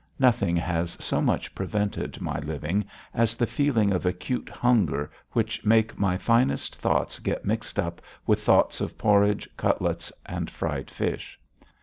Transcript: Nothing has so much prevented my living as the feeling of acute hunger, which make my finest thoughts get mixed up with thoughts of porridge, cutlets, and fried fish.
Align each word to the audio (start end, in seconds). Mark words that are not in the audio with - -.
Nothing 0.17 0.55
has 0.57 0.97
so 0.99 1.21
much 1.21 1.53
prevented 1.53 2.19
my 2.21 2.39
living 2.39 2.85
as 3.13 3.35
the 3.35 3.45
feeling 3.45 3.91
of 3.93 4.03
acute 4.03 4.49
hunger, 4.49 5.11
which 5.33 5.63
make 5.63 5.99
my 5.99 6.17
finest 6.17 6.75
thoughts 6.75 7.19
get 7.19 7.45
mixed 7.45 7.77
up 7.77 8.01
with 8.25 8.41
thoughts 8.41 8.81
of 8.81 8.97
porridge, 8.97 9.47
cutlets, 9.57 10.11
and 10.25 10.49
fried 10.49 10.89
fish. 10.89 11.39